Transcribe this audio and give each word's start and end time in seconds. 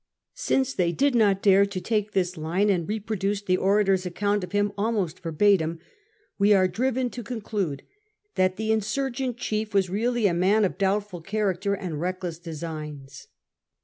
Since 0.33 0.73
they 0.73 0.91
did 0.91 1.13
not 1.13 1.43
dare 1.43 1.63
to 1.67 1.79
take 1.79 2.13
this 2.13 2.35
line, 2.35 2.71
and 2.71 2.89
reproduced 2.89 3.45
the 3.45 3.57
orator's 3.57 4.03
account 4.03 4.43
of 4.43 4.51
him 4.51 4.71
almost 4.75 5.19
verbatim, 5.19 5.77
we 6.39 6.53
are 6.55 6.67
driven 6.67 7.11
to 7.11 7.21
conclude 7.21 7.83
that 8.33 8.55
the 8.55 8.71
insurgent 8.71 9.37
chief 9.37 9.75
was 9.75 9.91
really 9.91 10.25
a 10.25 10.33
man 10.33 10.65
of 10.65 10.79
doubtful 10.79 11.21
character 11.21 11.75
and 11.75 12.01
reckless 12.01 12.39
designs. 12.39 13.27